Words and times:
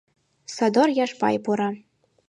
Содор 0.55 0.89
Яшпай 1.05 1.35
пура. 1.45 1.69